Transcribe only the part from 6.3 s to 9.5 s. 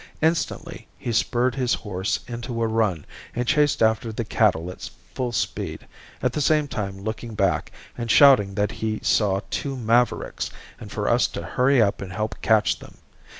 the same time looking back and shouting that he saw